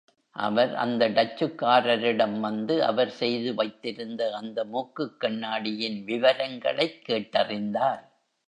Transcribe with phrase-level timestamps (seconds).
[0.35, 8.03] அவர் அந்த டச்சுக்காரரிடம் வந்து அவர் செய்து வைத்திருந்த அந்த மூக்குக்கண்ணாடியின் விவரங்களைக் கேட்டறிந்தார்.